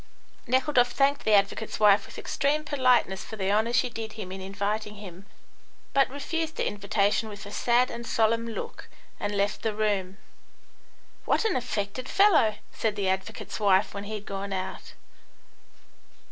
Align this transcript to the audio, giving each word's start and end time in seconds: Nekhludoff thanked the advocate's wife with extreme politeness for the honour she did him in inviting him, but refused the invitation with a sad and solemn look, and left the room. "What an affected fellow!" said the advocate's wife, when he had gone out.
Nekhludoff 0.47 0.93
thanked 0.93 1.25
the 1.25 1.35
advocate's 1.35 1.79
wife 1.79 2.07
with 2.07 2.17
extreme 2.17 2.63
politeness 2.63 3.23
for 3.23 3.35
the 3.35 3.51
honour 3.51 3.71
she 3.71 3.87
did 3.87 4.13
him 4.13 4.31
in 4.31 4.41
inviting 4.41 4.95
him, 4.95 5.27
but 5.93 6.09
refused 6.09 6.55
the 6.55 6.65
invitation 6.65 7.29
with 7.29 7.45
a 7.45 7.51
sad 7.51 7.91
and 7.91 8.07
solemn 8.07 8.47
look, 8.47 8.89
and 9.19 9.37
left 9.37 9.61
the 9.61 9.75
room. 9.75 10.17
"What 11.25 11.45
an 11.45 11.55
affected 11.55 12.09
fellow!" 12.09 12.55
said 12.73 12.95
the 12.95 13.09
advocate's 13.09 13.59
wife, 13.59 13.93
when 13.93 14.05
he 14.05 14.15
had 14.15 14.25
gone 14.25 14.51
out. 14.53 14.93